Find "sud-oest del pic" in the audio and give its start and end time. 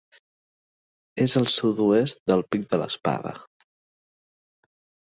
1.57-2.67